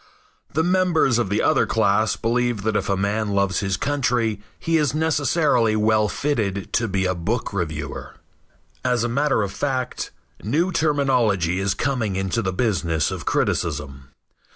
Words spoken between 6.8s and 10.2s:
be a book reviewer. As a matter of fact,